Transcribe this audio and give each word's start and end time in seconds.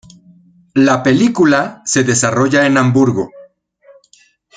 La 0.73 1.03
película 1.03 1.83
se 1.85 2.03
desarrolla 2.03 2.65
en 2.65 2.75
Hamburgo. 2.79 3.29